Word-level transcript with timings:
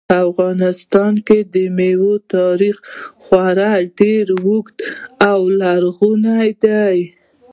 په 0.09 0.15
افغانستان 0.29 1.13
کې 1.27 1.39
د 1.53 1.55
مېوو 1.77 2.13
تاریخ 2.35 2.75
خورا 3.23 3.73
ډېر 3.99 4.25
اوږد 4.45 4.77
او 5.31 5.39
لرغونی 5.59 6.49
دی. 6.63 6.97